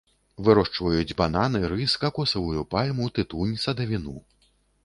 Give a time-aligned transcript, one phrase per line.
[0.45, 4.19] Вырошчваюць бананы, рыс, какосавую пальму, тытунь, садавіну.